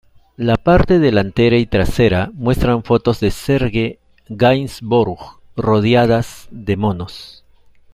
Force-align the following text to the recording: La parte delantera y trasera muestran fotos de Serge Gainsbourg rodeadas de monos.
La 0.37 0.55
parte 0.55 0.97
delantera 0.97 1.57
y 1.57 1.67
trasera 1.67 2.31
muestran 2.33 2.81
fotos 2.83 3.19
de 3.19 3.29
Serge 3.29 3.99
Gainsbourg 4.29 5.41
rodeadas 5.55 6.47
de 6.49 6.75
monos. 6.75 7.45